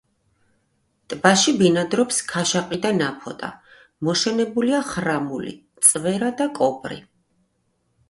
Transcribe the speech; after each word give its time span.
ტბაში 1.13 1.53
ბინადრობს 1.59 2.23
ქაშაყი 2.31 2.81
და 2.87 2.95
ნაფოტა; 3.03 3.51
მოშენებულია 4.09 4.83
ხრამული, 4.91 5.57
წვერა 5.93 6.37
და 6.45 6.53
კობრი. 6.61 7.03